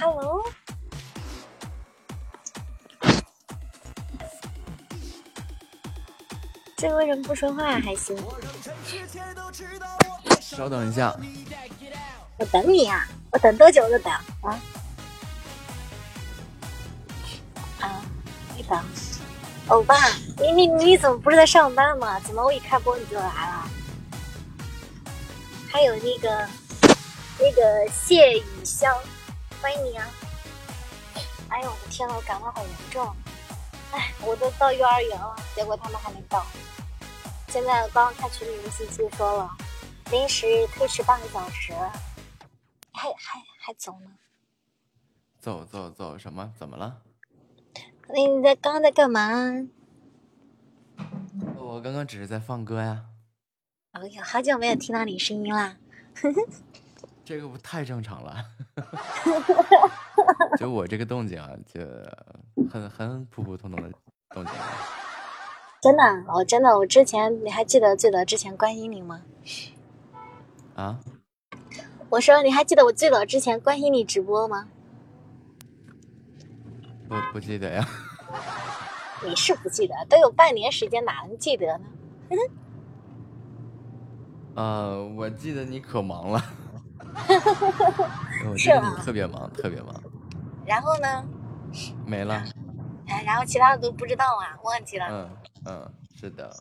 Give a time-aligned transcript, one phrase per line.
[0.00, 0.44] Hello，
[6.76, 8.16] 这为什么不说话还行？
[10.40, 11.18] 稍等一下，
[12.38, 14.60] 我等你啊，我等多久都等啊！
[17.80, 18.00] 啊，
[18.56, 18.80] 你等，
[19.66, 19.96] 欧巴，
[20.38, 22.20] 你你你怎么不是在上班吗？
[22.20, 23.68] 怎么我一开播你就来了？
[25.68, 26.48] 还有那个
[27.40, 28.94] 那个谢雨香。
[29.68, 30.08] 欢迎你啊！
[31.50, 33.14] 哎呦我的天呐，我感冒好严重！
[33.92, 36.42] 哎，我都到幼儿园了，结果他们还没到。
[37.48, 39.50] 现在刚刚看群里的信息说了，
[40.10, 41.74] 临时推迟半个小时，
[42.94, 44.10] 还还还走呢？
[45.38, 46.50] 走走走，什么？
[46.58, 47.02] 怎么了？
[48.14, 49.68] 你在刚刚在干嘛？
[51.58, 53.04] 我刚刚只是在放歌呀。
[53.92, 55.76] 哎呀，好久没有听到你声音啦！
[57.28, 58.42] 这个不太正常了，
[60.58, 61.78] 就我这个动静啊，就
[62.70, 63.92] 很很普普通通的
[64.30, 64.54] 动静。
[65.82, 69.20] 真的，我真的，我之前你还记得最早之前关心你吗？
[70.74, 70.98] 啊？
[72.08, 74.66] 我说你还记得我最早之前关心你直播吗？
[77.10, 77.86] 不不记得呀。
[79.22, 81.84] 你是不记得，都有半年时间，哪能记得呢？
[84.54, 86.42] 呃，我记得你可忙了。
[89.04, 90.02] 特别忙，特别忙。
[90.66, 91.24] 然后呢？
[92.06, 92.44] 没了。
[93.06, 95.06] 哎，然后其他的都不知道啊，忘记了。
[95.08, 95.36] 嗯
[95.66, 96.54] 嗯，是的。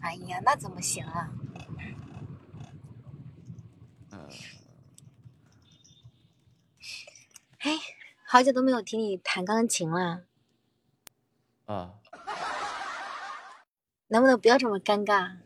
[0.00, 1.30] 哎呀，那怎么行啊？
[4.12, 4.28] 嗯。
[7.60, 7.70] 哎，
[8.26, 10.24] 好久都没有听你弹钢琴了。
[11.66, 11.94] 啊。
[14.08, 15.36] 能不能不要这么尴尬？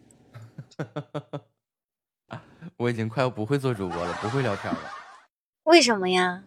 [2.76, 4.80] 我已经快要不会做主播了，不会聊天了。
[5.64, 6.42] 为什么呀？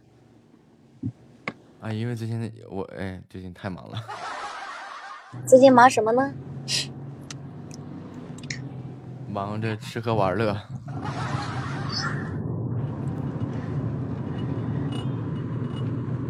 [1.82, 3.98] 啊，因为最近我哎，最近太忙了。
[5.48, 6.34] 最近忙什么呢？
[9.28, 10.56] 忙着吃喝玩乐。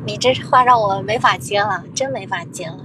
[0.05, 2.77] 你这话让我没法接了，真没法接了。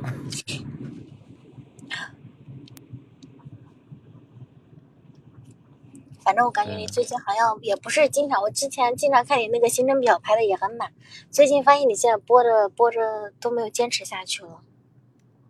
[6.27, 10.91] 反正我感觉你最近好像也不是经常，我之前经常看你那个行程表排的也很满，
[11.31, 14.61] 最近发现你现在播着播着都没有坚持下去了。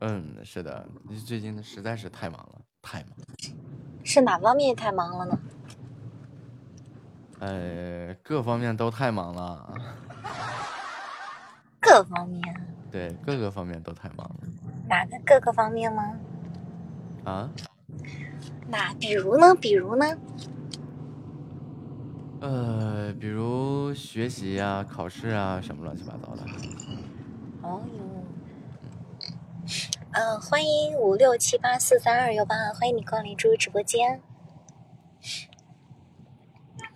[0.01, 3.13] 嗯，是的，你最近实在是太忙了，太忙。
[4.05, 5.39] 是哪方面太忙了呢？
[7.39, 9.73] 呃，各方面都太忙了。
[11.81, 12.43] 各方面？
[12.93, 14.37] 对，各个方面都太忙了。
[14.87, 16.19] 哪个各个方面吗？
[17.25, 17.51] 啊？
[18.69, 19.55] 那比如呢？
[19.55, 20.05] 比如呢？
[22.41, 26.43] 呃，比如学习啊、考试啊，什么乱七八糟的。
[27.63, 28.05] 哦哟，
[30.13, 34.21] 嗯，欢迎五六七八四三二幺八，欢迎你光临注入直播间。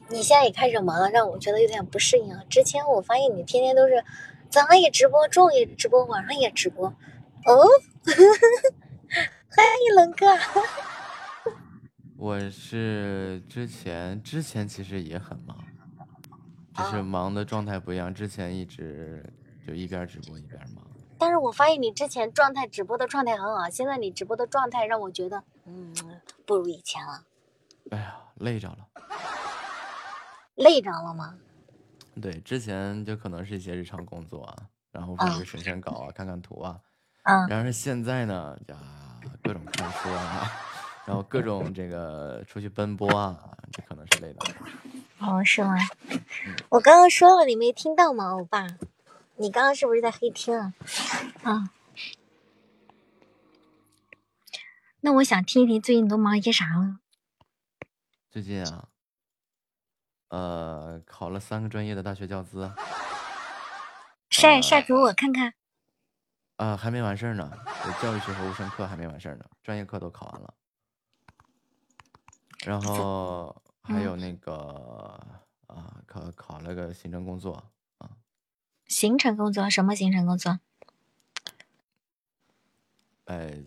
[0.08, 2.42] 你现在也开始忙了，让我觉得有点不适应啊。
[2.48, 4.04] 之前我发现你天天都是
[4.50, 6.88] 早上也直播，中午也直播，晚上也直播。
[6.88, 6.94] 哦，
[8.04, 10.26] 欢迎龙哥。
[12.20, 15.56] 我是之前之前其实也很忙，
[16.74, 18.12] 只是忙的状态不一样。
[18.12, 19.24] 之前一直
[19.66, 20.84] 就一边直播一边忙。
[21.16, 25.94] 但是我发现你之前状态直播的状态很好，现在你直播的状态让我觉得，嗯，
[26.44, 27.24] 不如以前了。
[27.90, 28.86] 哎呀，累着了。
[30.56, 31.38] 累着了吗？
[32.20, 34.56] 对，之前就可能是一些日常工作啊，
[34.92, 36.78] 然后比如审审稿啊，看看图啊。
[37.22, 37.48] 嗯。
[37.48, 38.76] 然而现在呢，呀，
[39.42, 40.50] 各种看书啊。
[41.10, 43.36] 然后各种这个出去奔波啊，
[43.72, 44.46] 这可能是累的。
[45.18, 45.74] 哦，是吗？
[46.68, 48.64] 我刚刚说了，你没听到吗，欧巴？
[49.34, 50.72] 你刚刚是不是在黑听啊？
[51.42, 51.70] 啊。
[55.00, 57.00] 那我想听一听最近都忙些啥了？
[58.30, 58.86] 最近啊，
[60.28, 62.70] 呃，考了三个专业的大学教资。
[64.30, 65.54] 晒晒图我看看。
[66.58, 67.50] 啊，还没完事儿呢，
[68.00, 70.54] 教育学和物生课还没完事儿呢，专业课都考完了。
[72.66, 74.54] 然后还有那个
[75.66, 77.64] 啊，考考了个行政工作
[77.98, 78.10] 啊。
[78.86, 80.60] 行程工作什么行程工作？
[83.26, 83.62] 哎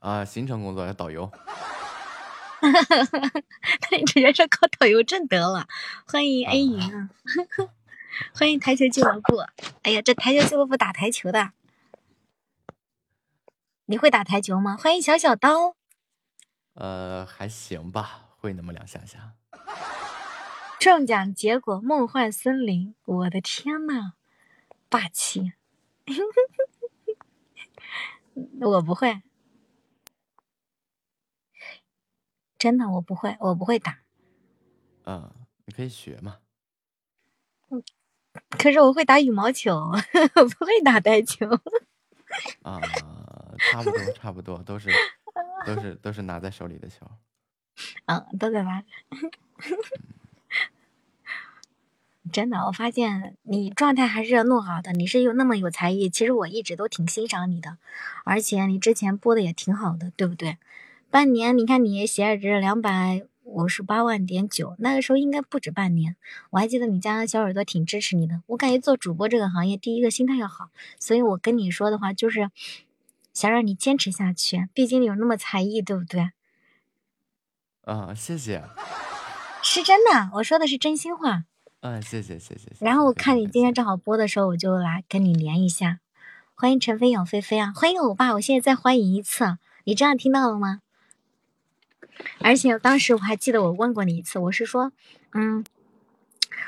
[0.00, 1.30] 啊，行程工作要导游。
[3.90, 5.66] 那你直接说考导游证得了。
[6.06, 7.10] 欢迎 A 云啊，
[8.34, 9.38] 欢迎台球俱乐部。
[9.82, 11.52] 哎呀，这台球俱乐部打台球的，
[13.86, 14.76] 你会打台球吗？
[14.76, 15.74] 欢迎小小刀。
[16.74, 19.34] 呃，还行吧，会那么两下下。
[20.80, 24.12] 中奖结果梦幻森林，我的天呐，
[24.88, 25.52] 霸气！
[28.60, 29.22] 我不会。
[32.56, 33.98] 真的，我不会，我不会打。
[35.04, 35.32] 嗯，
[35.64, 36.38] 你可以学嘛。
[37.70, 37.82] 嗯，
[38.50, 41.46] 可是我会打羽毛球，我不会打台球。
[42.62, 42.80] 啊，
[43.72, 44.90] 差不多，差不多，都是，
[45.66, 47.06] 都是，都是拿在手里的球。
[48.08, 48.84] 嗯，都在玩。
[52.32, 56.08] 真的，我发现你状态还是弄好的，你是有那么有才艺。
[56.10, 57.76] 其实我一直都挺欣赏你的，
[58.24, 60.56] 而且你之前播的也挺好的，对不对？
[61.10, 66.16] 半年，你看你喜爱值两百五十八万点九，那个时候应该不止半年。
[66.50, 68.42] 我还记得你家小耳朵挺支持你的。
[68.46, 72.50] 我感觉做主播这个行业，第一个心态要好，所以我跟你说的话就是
[73.32, 74.68] 想让你坚持下去。
[74.74, 76.30] 毕竟你有那么才艺，对不对？
[77.88, 78.62] 啊，谢谢。
[79.62, 81.44] 是真的，我说的是真心话。
[81.80, 82.70] 嗯，谢谢谢谢。
[82.80, 86.00] 然后我看你今天正好播的时候，我就来跟你连一下。
[86.54, 90.82] 欢迎陈飞鸟飞飞啊，欢迎欧巴，我现在再欢迎一次，你这样听到了吗？
[92.40, 94.92] 而且当时我还记得我问过你一次，我是说，
[95.32, 95.64] 嗯，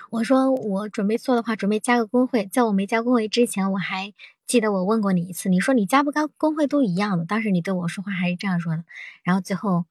[0.08, 2.46] 我说我准备做的话，准备加个工会。
[2.46, 4.14] 在我没加工会之前，我还
[4.46, 7.26] 记得我问过你一次，你说你加不加工会都一样的。
[7.26, 8.84] 当时你对我说话还是这样说的。
[9.22, 9.84] 然后最后，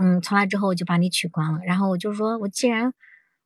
[0.00, 1.60] 嗯，从那之后我就把你取关了。
[1.64, 2.92] 然后我就说，我既然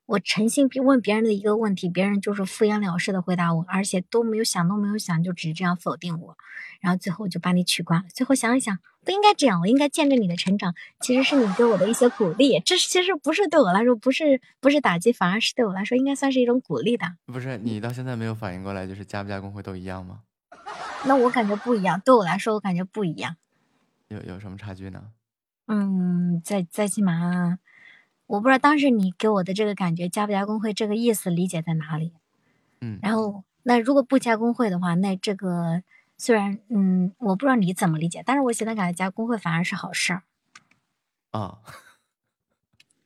[0.06, 6.36] 我诚心问别人的一个问题，别人就是敷衍了事的回答我，而且都没有想都没有想，就只是这样否定我。
[6.80, 8.08] 然后最后我就把你取关了。
[8.14, 8.78] 最后想一想。
[9.04, 10.76] 不应该这样，我应该见证你的成长。
[11.00, 17.16] 其实是你给我的一些鼓励，这其实不是对我来说，不是不是打击，反而是对我来说，应该算是一种鼓励的。
[17.26, 20.20] 不是你到现在没有反应过来，就是加不加工会都一样吗？
[21.04, 23.34] 那我感觉不一样，对我来说，我感觉不一样。
[24.06, 25.02] 有有什么差距呢？
[25.72, 27.58] 嗯，在在起码，
[28.26, 32.12] 我不知道当时你给我的这个感觉，加不加工会这个意思理解在哪里？
[32.82, 35.82] 嗯，然后那如果不加工会的话，那这个。
[36.18, 40.22] 虽然，嗯，我不知道你怎么理解，但是我现在感觉加工会反而是好事儿
[41.32, 41.58] 啊，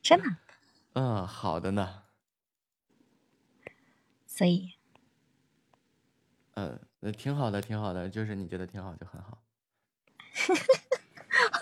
[0.03, 0.37] 真的，
[0.93, 2.03] 嗯，好的呢，
[4.27, 4.75] 所以，
[6.57, 6.79] 嗯，
[7.17, 9.39] 挺好的，挺好的，就是你觉得挺好就很好。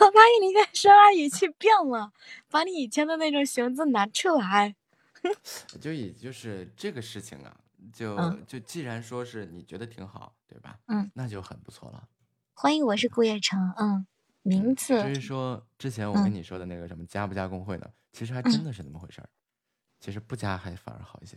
[0.01, 2.13] 我 发现你在说话语气变了，
[2.51, 4.75] 把你以前的那种形字拿出来。
[5.81, 7.57] 就也就是这个事情啊。
[7.93, 8.17] 就
[8.47, 10.79] 就既然说是你觉得挺好，对吧？
[10.87, 12.09] 嗯，那就很不错了。
[12.55, 13.75] 欢迎，我是顾叶成。
[13.77, 14.07] 嗯，
[14.43, 15.03] 名字。
[15.03, 17.87] 至于说之前我跟你说的那个什么加不加工会呢？
[18.13, 19.29] 其实还真的是那么回事儿。
[20.01, 21.37] 其实不加还反而好一些。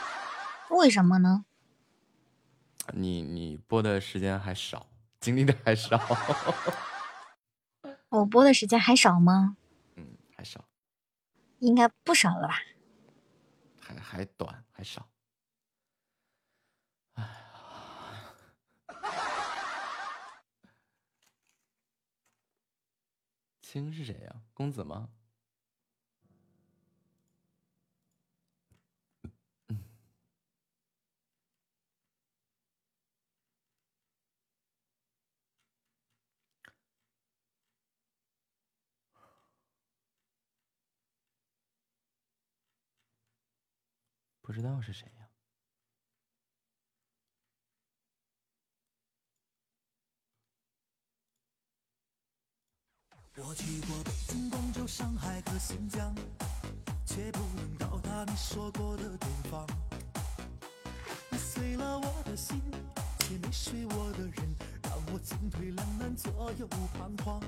[0.70, 1.44] 为什么呢？
[2.94, 4.86] 你你播的时间还少，
[5.20, 5.98] 经历的还少。
[8.16, 9.56] 我播的时间还少吗？
[9.96, 10.64] 嗯，还少。
[11.58, 12.62] 应该不少了吧？
[13.80, 15.06] 还还短，还少。
[17.14, 17.28] 哎呀
[23.62, 24.42] 青是谁呀？
[24.54, 25.10] 公子吗？
[44.56, 45.28] 知道是谁呀。
[53.36, 56.14] 我去过北京、广州、上海和新疆，
[57.04, 59.66] 却不能到达你说过的东方。
[61.30, 62.58] 你碎了我的心，
[63.18, 67.42] 却没睡我的人，让我进退两难，左右彷徨。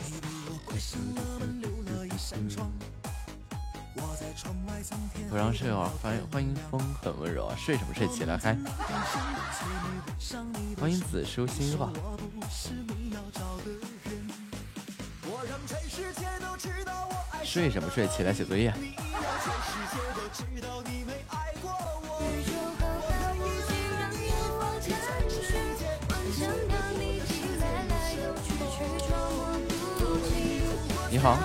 [0.00, 2.70] 你为我关上了门，留了一扇窗。
[3.94, 4.70] 我在窗外。
[5.28, 8.08] 不让睡哦，欢迎欢迎风很温柔啊，睡什么睡？
[8.08, 8.56] 起来嗨！
[10.80, 11.92] 欢迎紫书心话。
[17.44, 18.08] 睡什么睡？
[18.08, 18.72] 起来写作业。
[31.10, 31.36] 你好。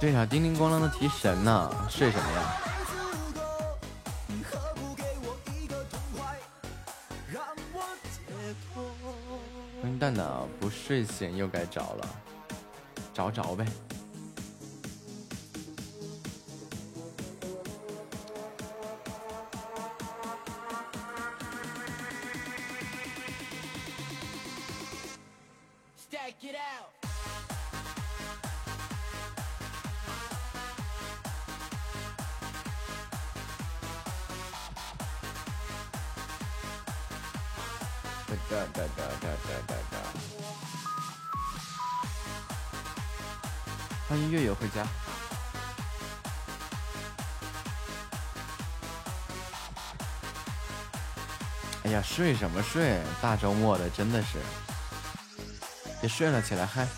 [0.00, 2.54] 对呀，叮叮咣啷的提神呢，睡什么呀？
[9.98, 10.24] 蛋蛋
[10.60, 12.08] 不睡醒又该找了，
[13.12, 13.66] 找找呗。
[38.50, 39.28] 哒哒哒哒
[39.66, 39.98] 哒哒
[44.08, 44.86] 欢迎月月回家
[51.84, 54.38] 哎呀睡什么睡大周末的真的是
[56.00, 56.88] 别睡了起来嗨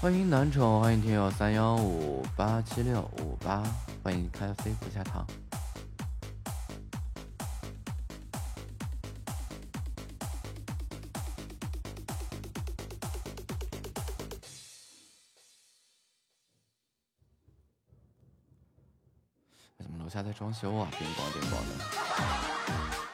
[0.00, 3.62] 欢迎南宠，欢迎听友三幺五八七六五八，
[4.02, 5.26] 欢迎咖啡不加糖。
[19.78, 20.88] 怎么楼下在装修啊？
[20.98, 23.07] 电光电光的。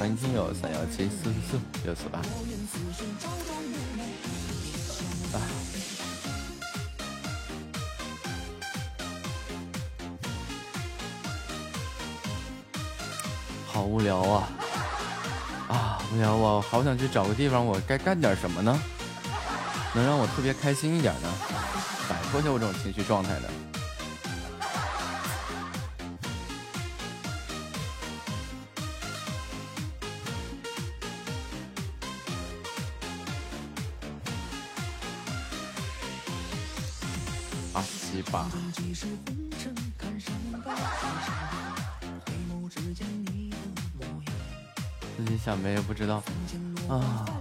[0.00, 2.22] 欢迎听友三幺七四四四六四八。
[13.66, 14.48] 好无聊啊！
[15.68, 18.80] 啊，无聊我好想去找个地方，我该干点什么呢？
[19.92, 21.28] 能让我特别开心一点呢？
[22.08, 23.50] 摆脱下我这种情绪状态的。
[45.56, 46.22] 没千落
[46.88, 47.40] 花泛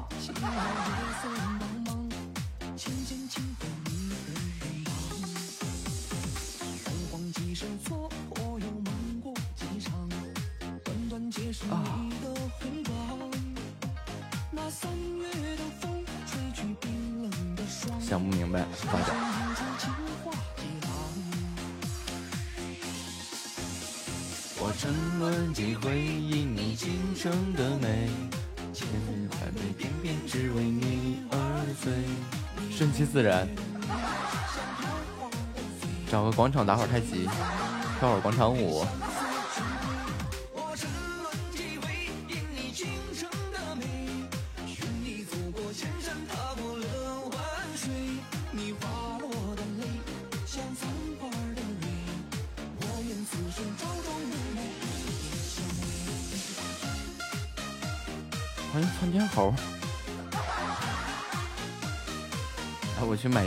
[18.00, 19.29] 想不明白茫茫
[24.90, 28.10] 趁乱几回，因你今生的美，
[28.74, 28.88] 千
[29.30, 31.38] 百媚偏偏只为你而
[31.80, 31.94] 醉，
[32.76, 33.48] 顺其自然，
[36.10, 37.30] 找个广场打会太极，
[38.00, 38.84] 跳会广场舞。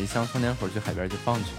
[0.03, 1.51] 一箱松点火，去海边去放去。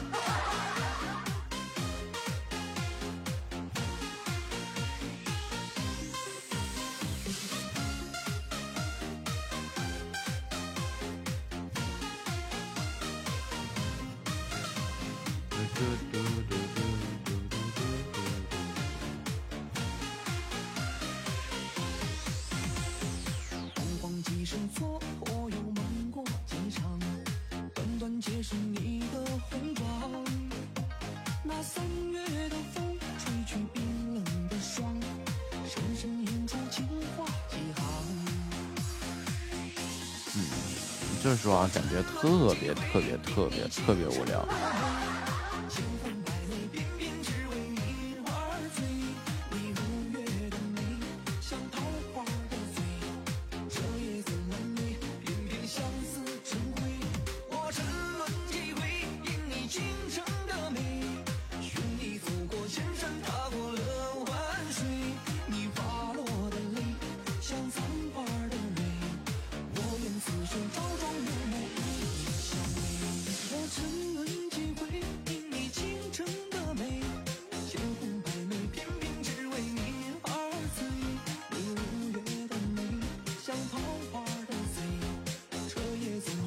[42.24, 44.48] 特别特别特别特别无聊。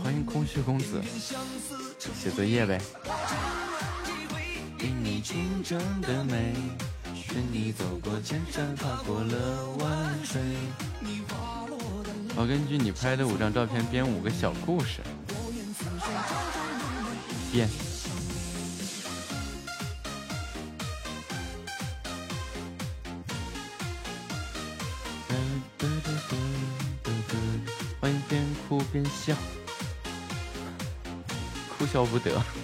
[0.07, 1.03] 欢迎空虚公子，
[1.99, 2.81] 写作业呗。
[4.79, 5.21] 因你
[6.01, 6.55] 的美，
[7.51, 8.73] 你走过千山，
[9.05, 10.40] 过了万水。
[12.37, 15.01] 我根据你拍的五张照片编五个小故事，
[17.51, 17.69] 编。
[28.01, 29.35] 欢迎边哭边笑。
[31.97, 32.56] 笑不得。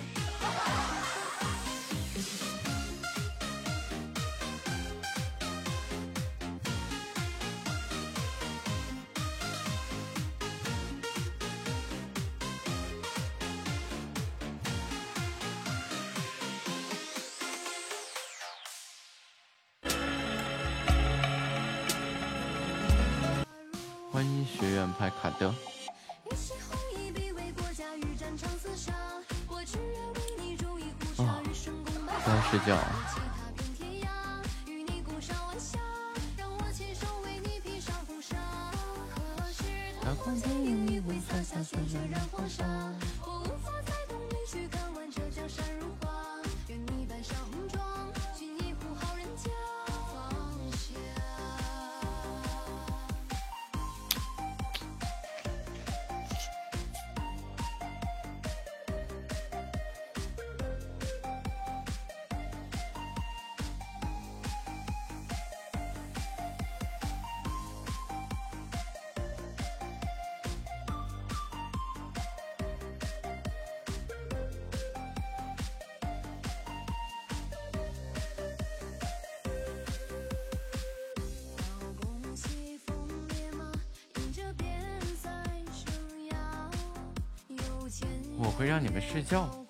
[89.13, 89.62] 睡觉。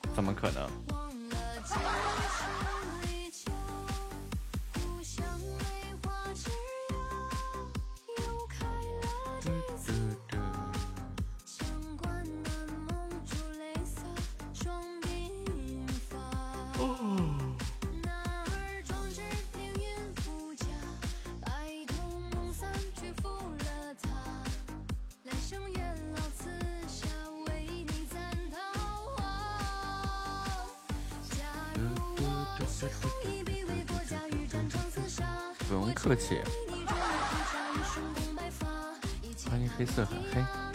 [35.69, 36.41] 不用客气，
[39.49, 40.72] 欢迎黑色很黑。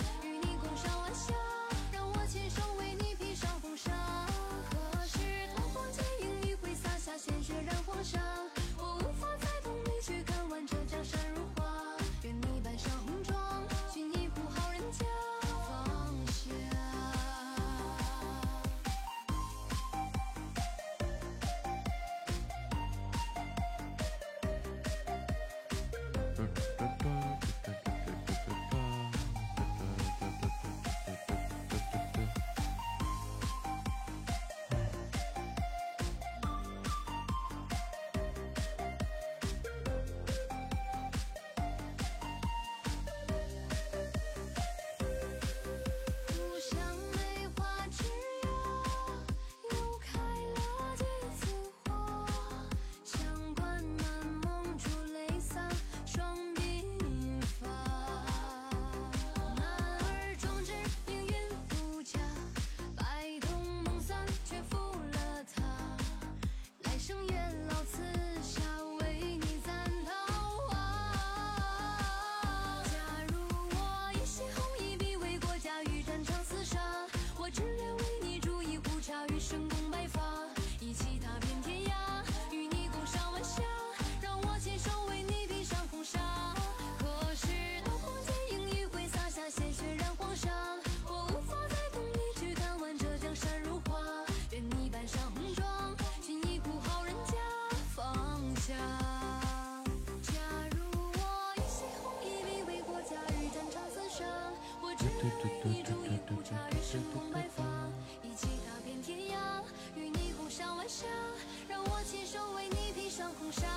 [113.35, 113.67] 红纱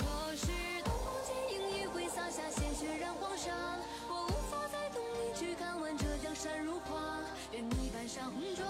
[0.00, 0.46] 我是
[0.84, 3.50] 刀光剑影余晖洒下鲜血染黄沙？
[4.08, 7.18] 我无法再同你去看完这江山如画
[7.52, 8.68] 愿你扮上红妆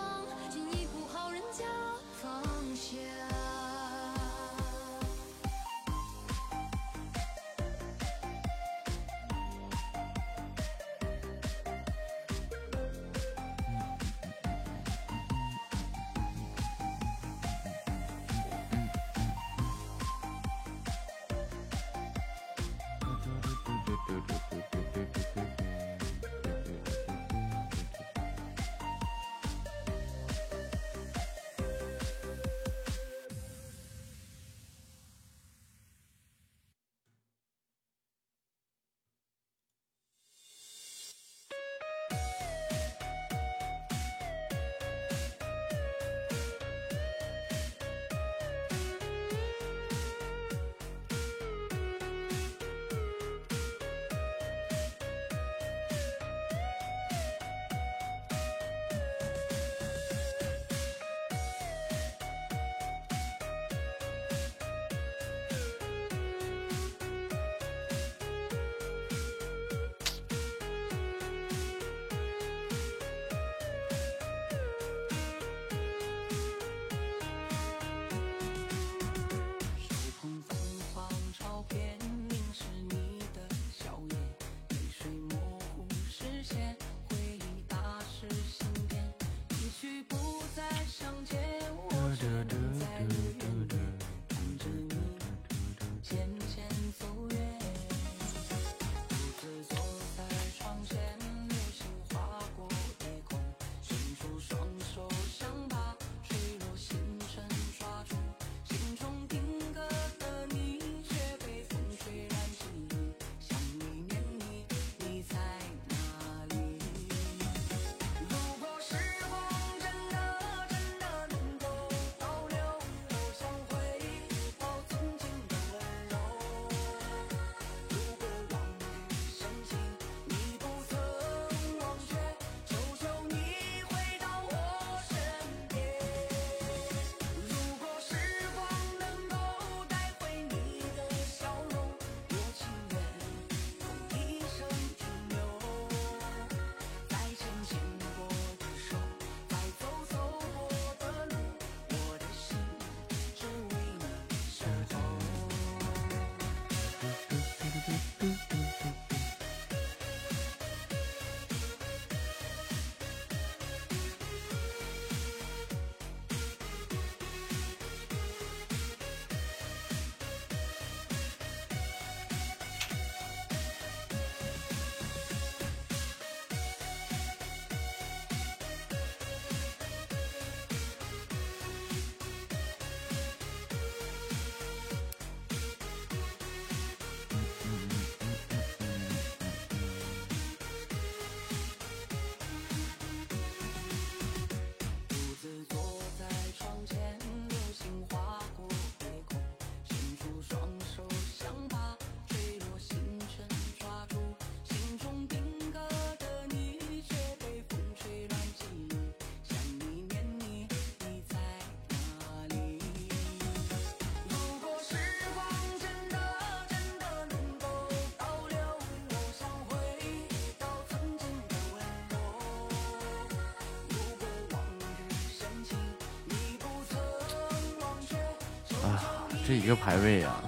[228.84, 229.02] 啊，
[229.46, 230.42] 这一个排位啊，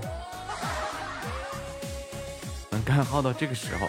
[2.70, 3.88] 能干耗到这个时候，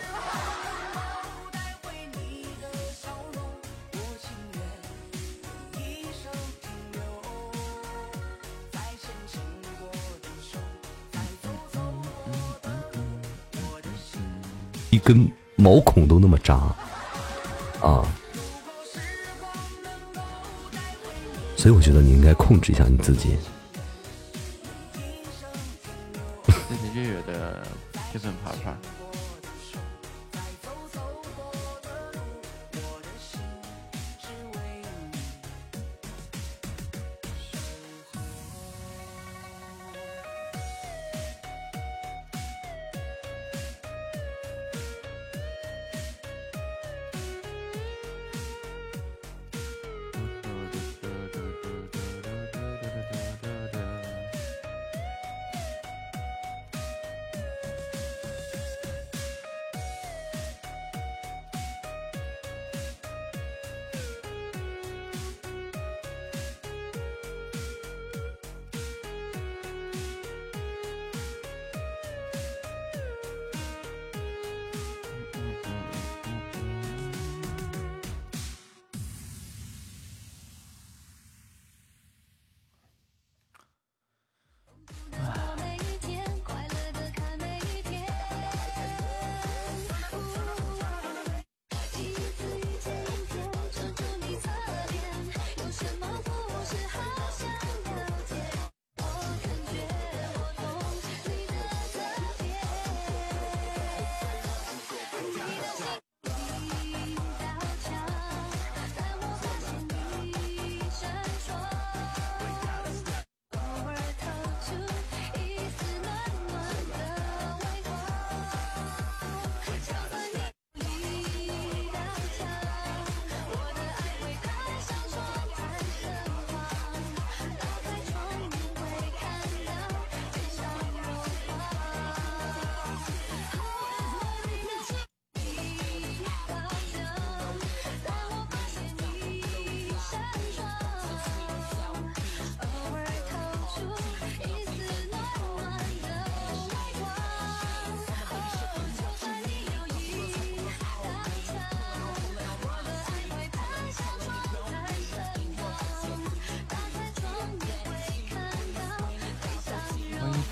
[14.90, 16.56] 一根毛孔都那么渣
[17.82, 18.08] 啊，
[21.58, 23.38] 所以我觉得你应该控制一下你自己。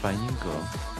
[0.06, 0.95] 梵音阁。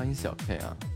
[0.00, 0.89] 欢迎小 k 啊。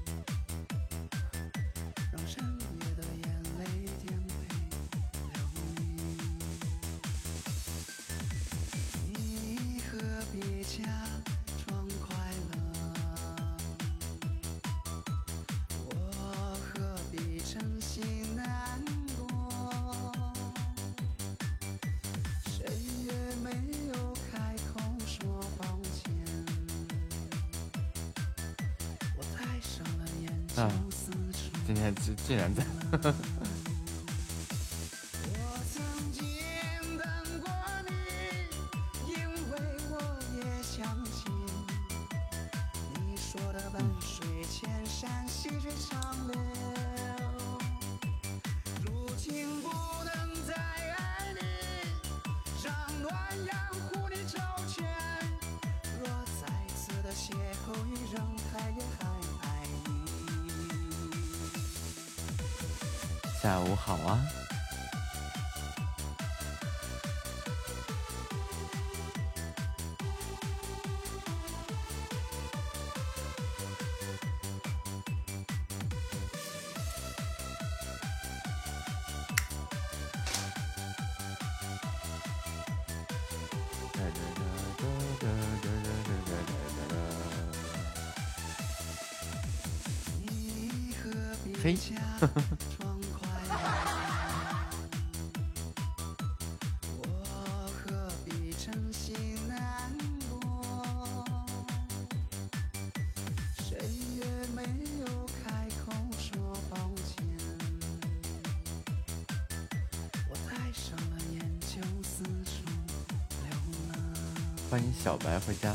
[114.74, 115.72] 欢迎小白回家。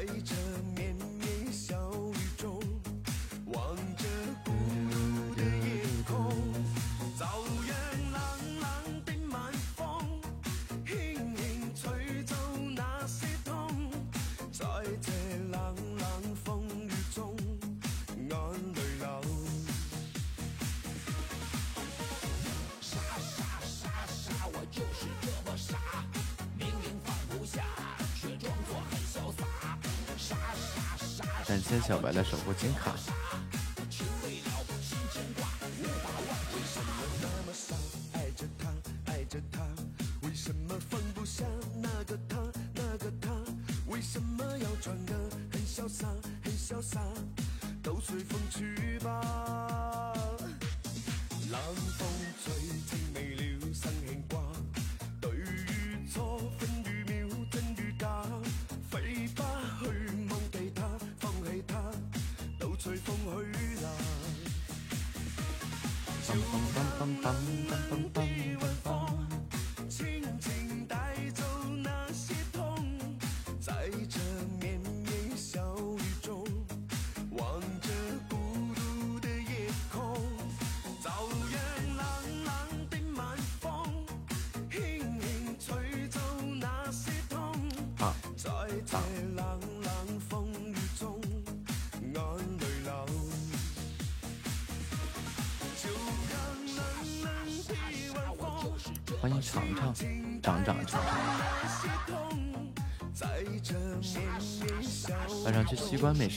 [0.00, 0.39] Age
[31.58, 32.92] 谢小白的守护金卡。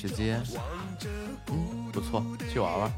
[0.07, 0.41] 姐姐，
[1.49, 2.91] 嗯，不错，去玩玩。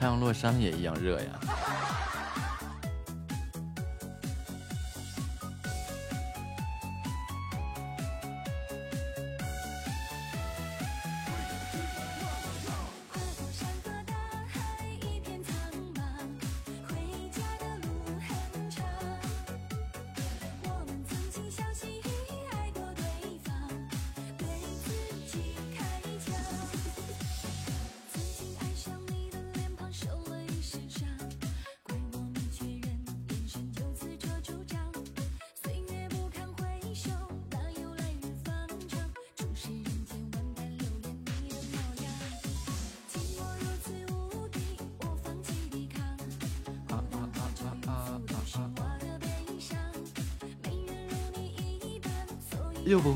[0.00, 1.26] 太阳落山也一样热呀。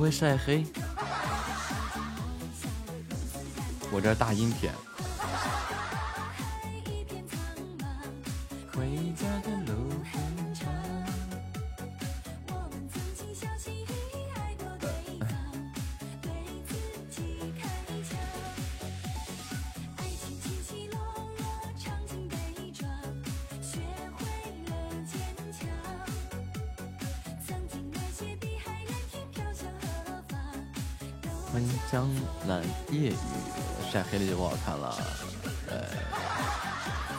[0.04, 0.62] 会晒黑。
[3.90, 4.70] 我这大阴天。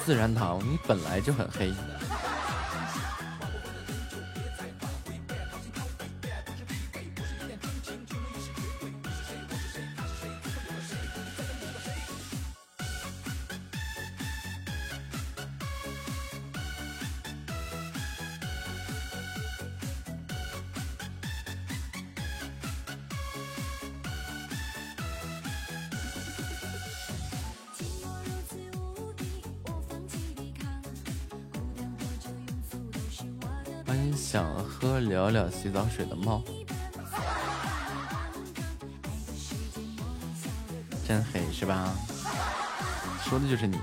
[0.06, 1.74] 自然堂你本来就很黑。
[34.14, 36.42] 想喝聊聊洗澡水的猫，
[41.08, 41.94] 真黑是吧？
[43.24, 43.78] 说的就是你。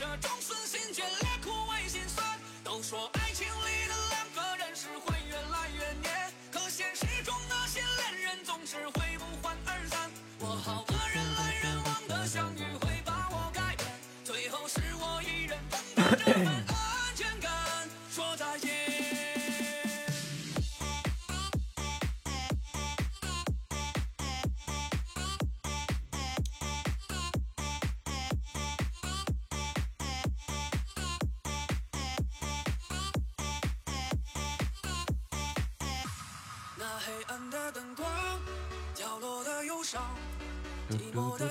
[0.00, 2.26] 这种撕心决裂苦味心酸
[2.64, 6.10] 都说爱情里的两个人是会越来越黏。
[6.50, 13.86] 可现实中那些恋人总是会不欢而散我好怕人来人往的相遇会把我改变
[14.24, 16.64] 最后是我一人捧着这份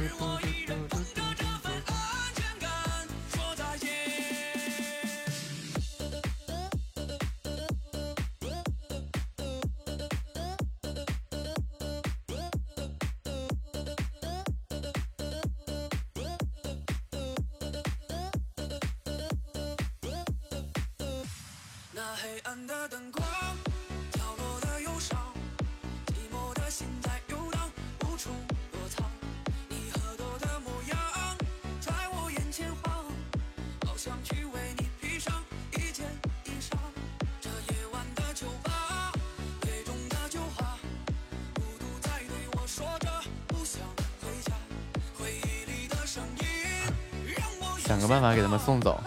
[0.00, 0.39] people
[47.90, 49.02] 想个办法给他们送走。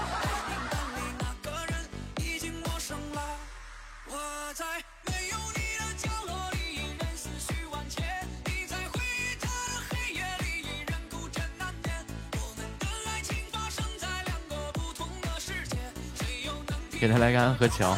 [16.99, 17.95] 给他来个安和桥。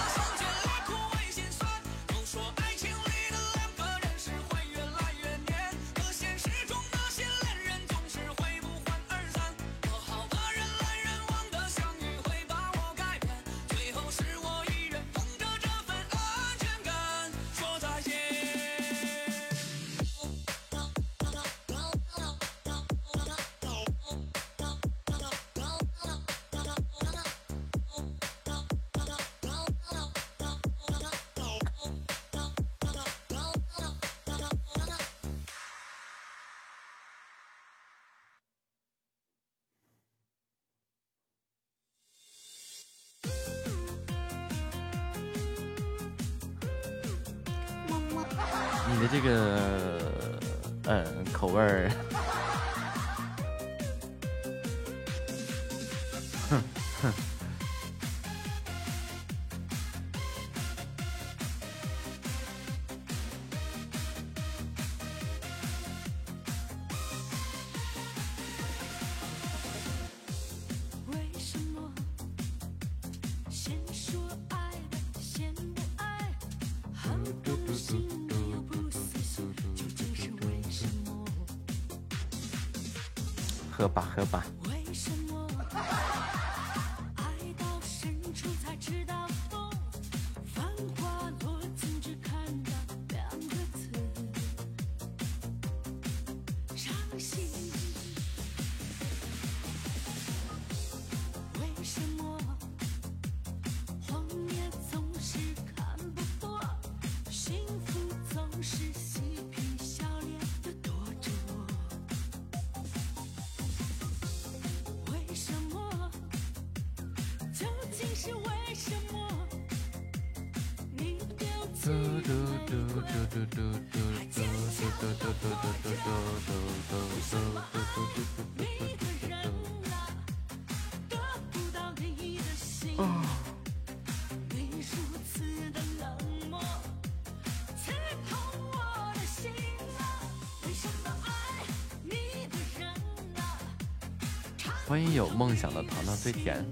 [144.87, 146.65] 欢迎有梦想的糖糖，最甜。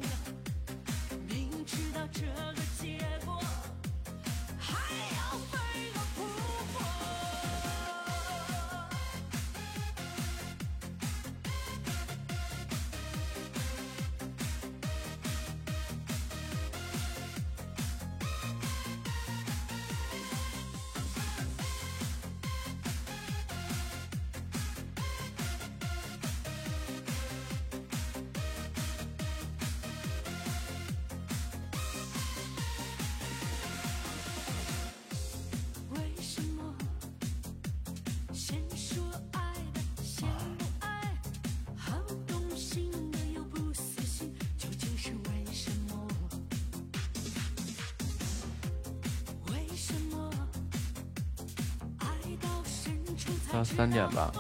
[53.94, 54.33] 件吧。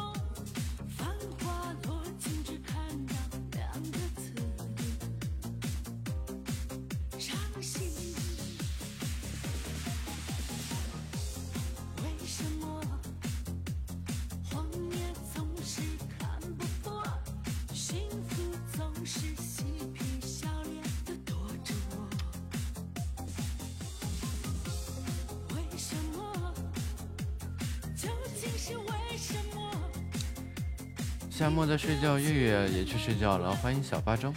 [31.65, 33.51] 在睡觉，月月也去睡觉了。
[33.55, 34.33] 欢迎小巴中。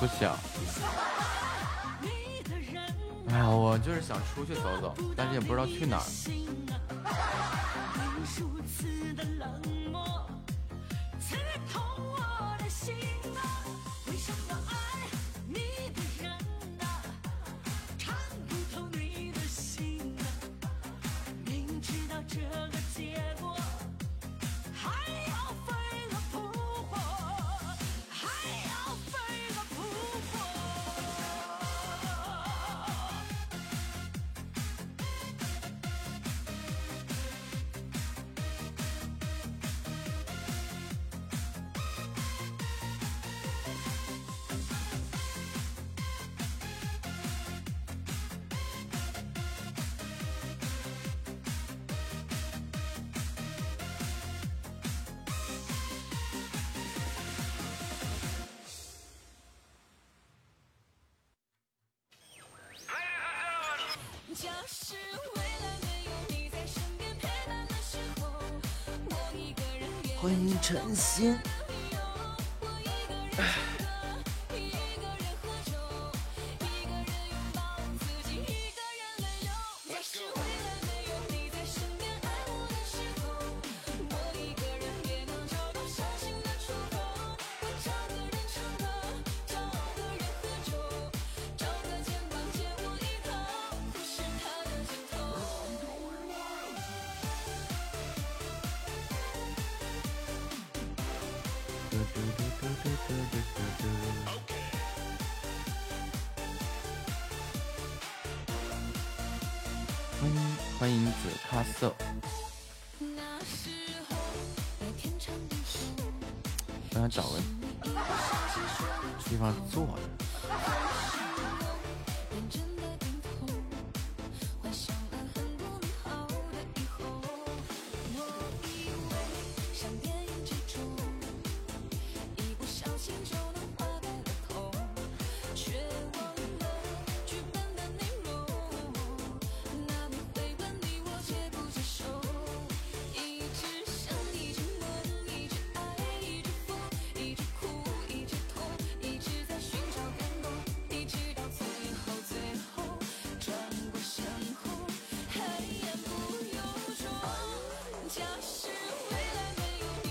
[0.00, 0.34] 不想。
[3.28, 6.02] 哎呀，我就是想出去走走，但是也不知道去哪儿。
[71.16, 71.36] 瞬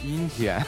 [0.03, 0.65] 阴天。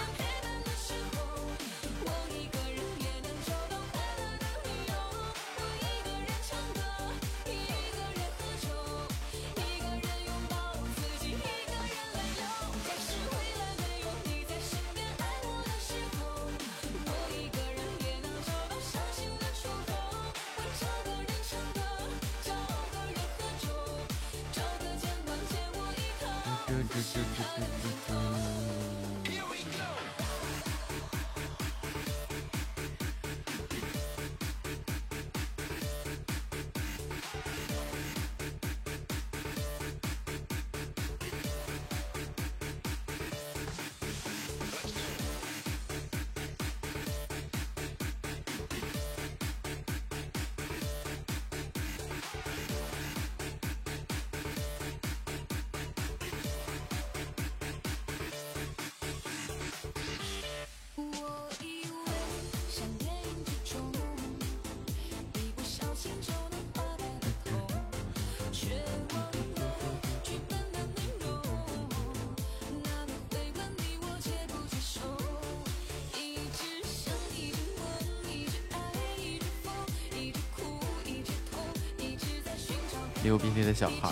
[83.81, 84.10] 小孩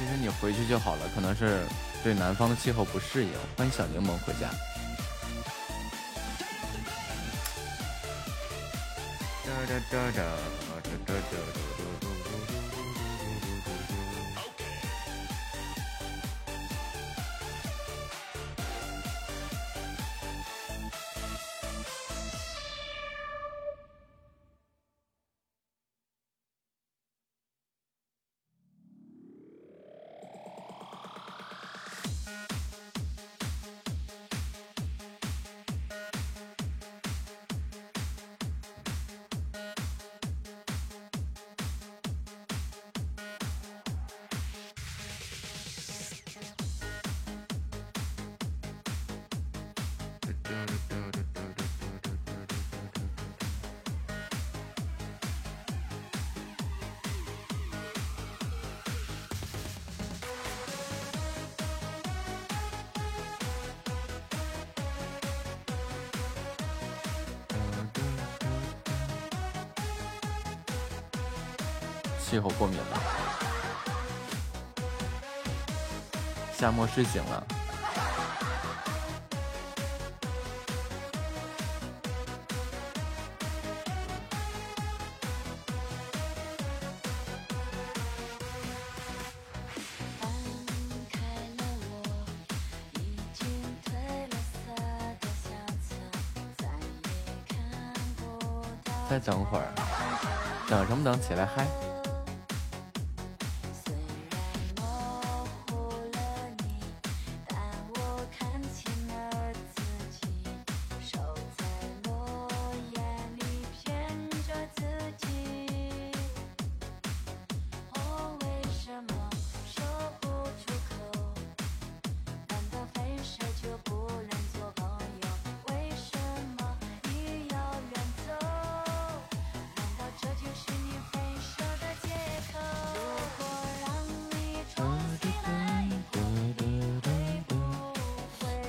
[0.00, 1.60] 其实你回去就好了，可能是
[2.02, 3.30] 对南方的气候不适应。
[3.54, 4.48] 欢迎小柠檬回家。
[9.44, 10.22] 哒哒哒哒
[76.70, 77.44] 夏末睡醒了。
[99.10, 99.66] 再等会儿，
[100.68, 101.20] 等什么等？
[101.20, 101.89] 起来嗨！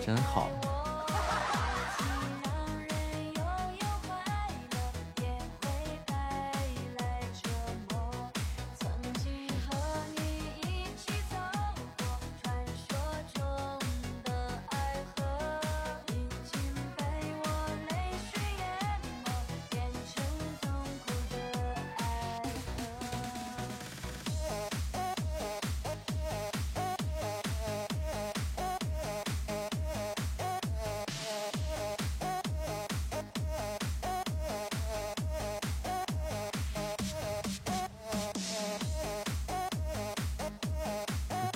[0.01, 0.49] 真好。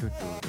[0.06, 0.45] Toot toot.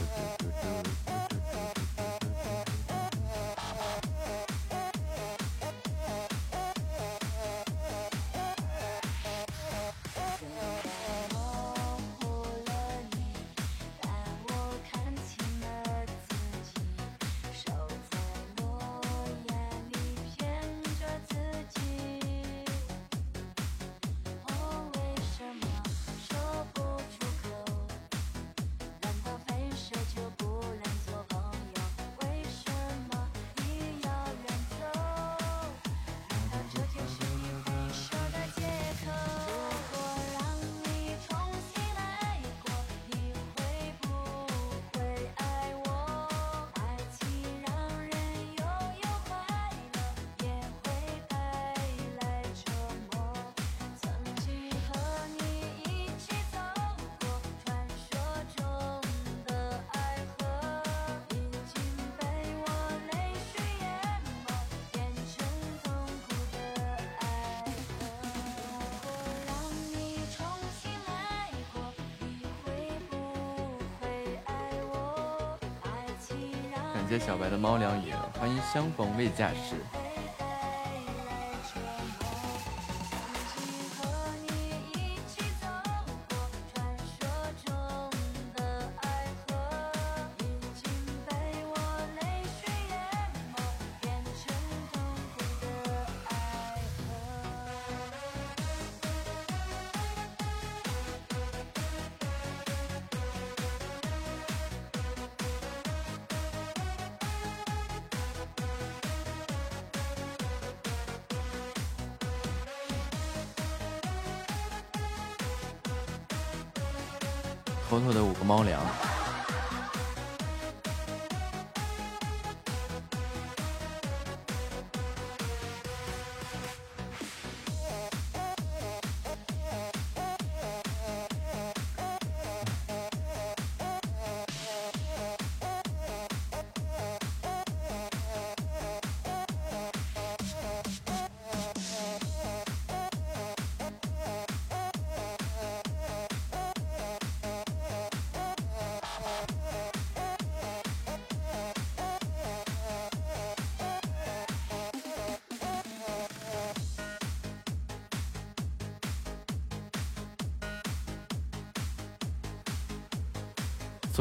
[77.06, 79.76] 谢小白的猫粮饮，欢迎相逢未嫁时。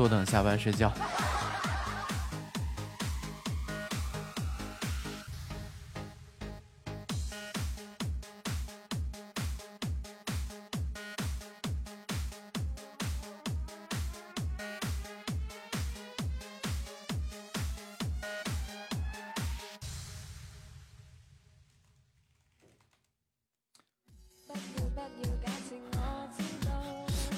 [0.06, 0.94] 不等下班睡觉。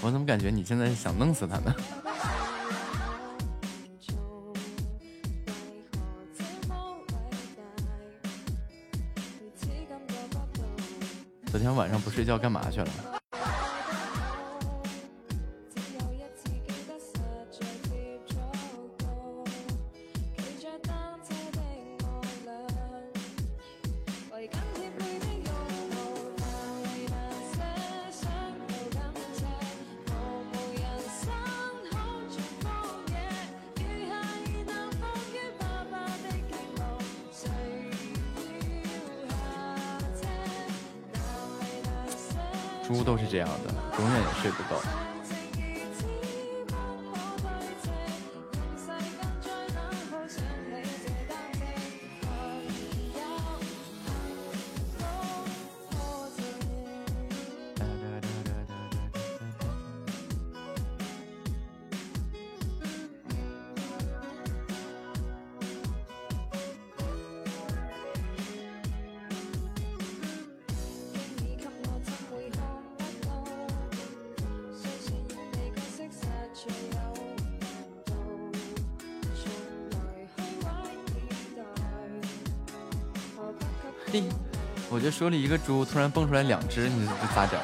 [0.01, 1.74] 我怎么感觉你现在想弄死他呢？
[11.50, 12.88] 昨天晚上不睡觉干嘛去了？
[85.08, 87.58] 就说了一个猪，突然蹦出来两只，你这咋整？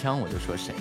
[0.00, 0.74] 枪我就说谁。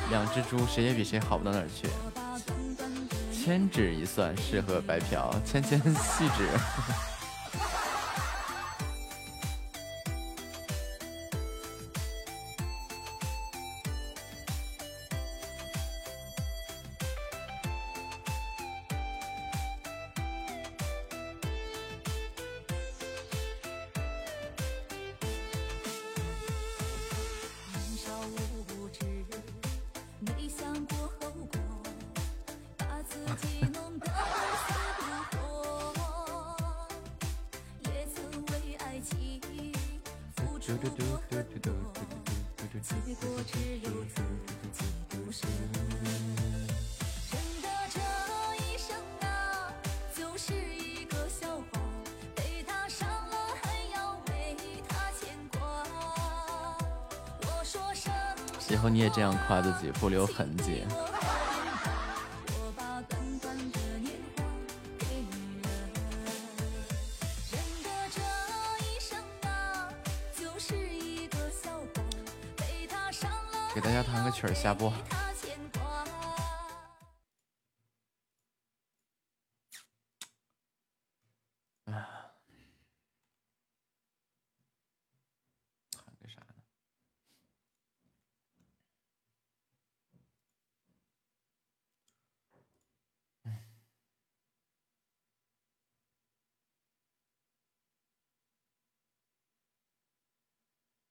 [0.09, 1.87] 两只猪谁也比谁好不到哪儿去。
[3.31, 6.49] 千指一算，适合白嫖，千千细指。
[40.67, 41.73] 付出过很多，
[42.83, 44.21] 结果只有自
[44.73, 45.49] 己独身。
[47.31, 48.01] 人的这
[48.65, 49.25] 一生啊，
[50.13, 51.81] 就是一个笑话，
[52.35, 54.57] 被他伤了还要为
[54.89, 55.61] 他牵挂。
[57.43, 58.13] 我说生
[58.69, 60.83] 以后你也这样夸自己，不留痕迹。
[73.97, 74.93] 家弹个曲儿下播。
[75.09, 76.05] 他牵挂。
[81.87, 82.05] 弹
[86.21, 86.49] 个啥呢？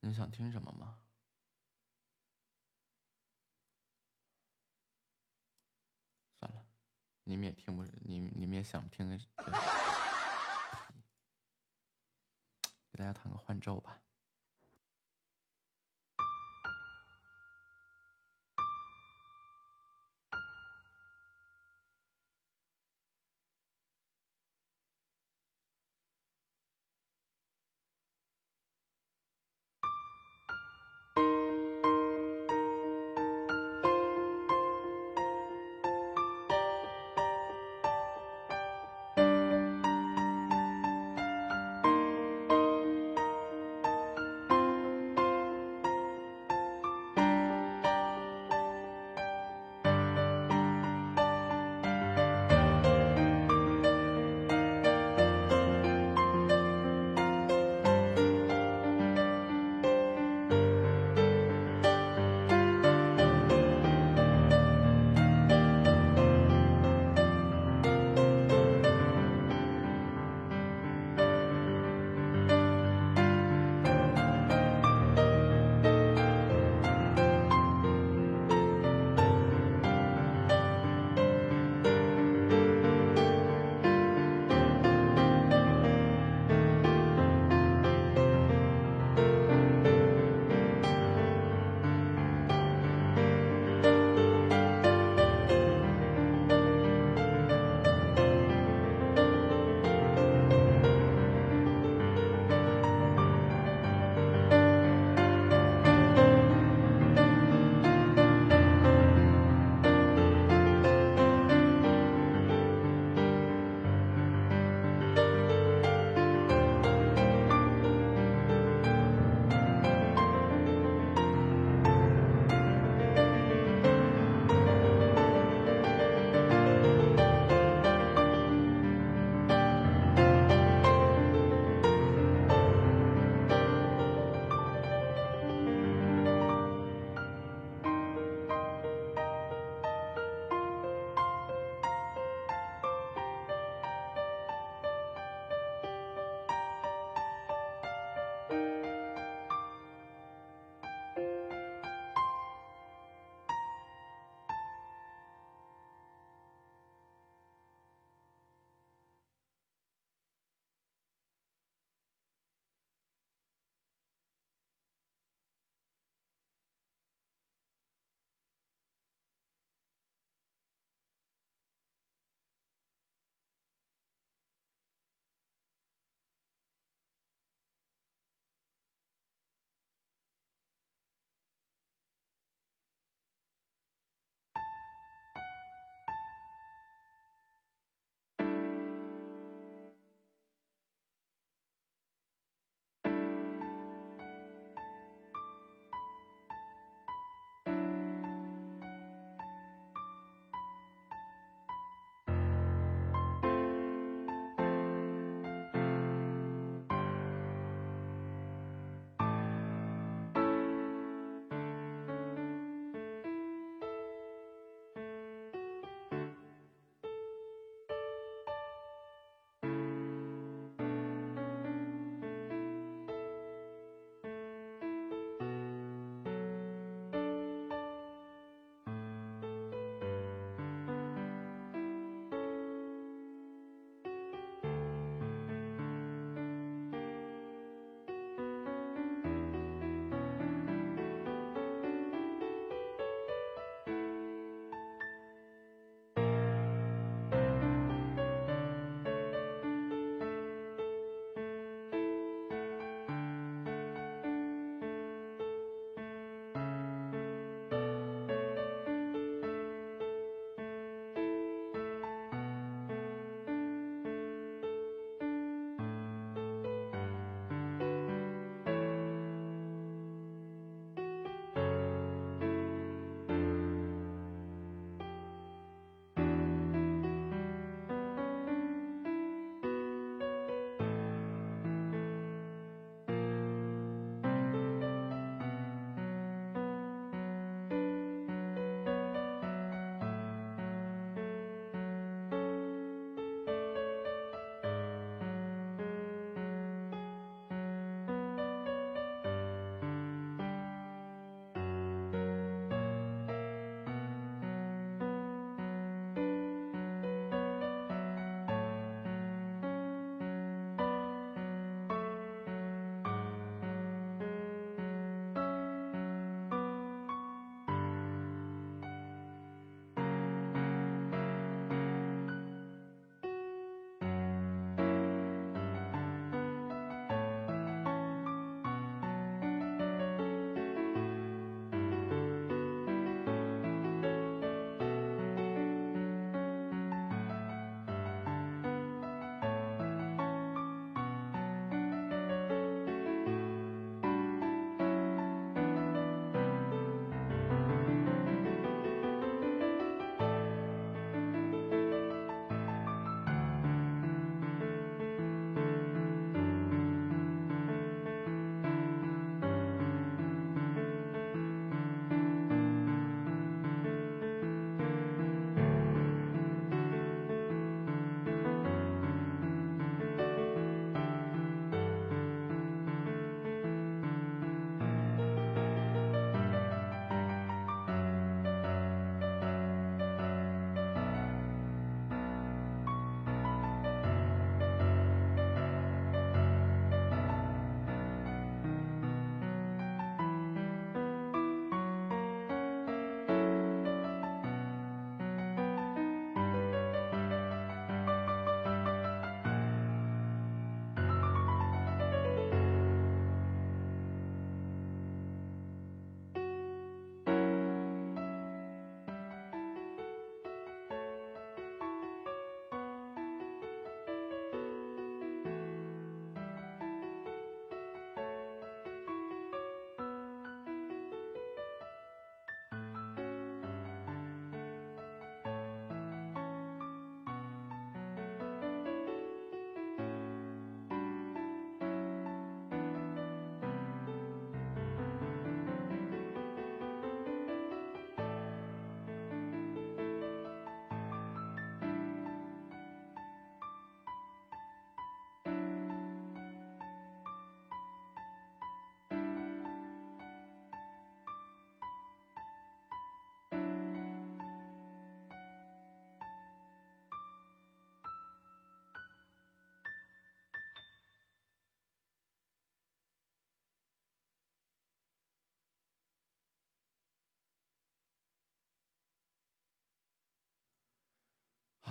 [0.01, 0.99] 你想听什么吗？
[6.37, 6.65] 算了，
[7.27, 9.17] 你们也听不，你你们也想听个，
[12.91, 13.99] 给大家弹个换奏吧。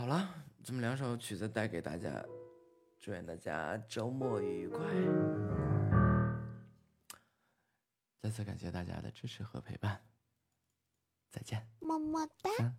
[0.05, 0.29] 好了，
[0.63, 2.23] 这么两首曲子带给大家，
[3.01, 4.79] 祝愿大家周末愉快。
[8.21, 10.05] 再次感谢大家的支持和陪伴，
[11.31, 11.67] 再见。
[11.81, 12.75] 么么哒。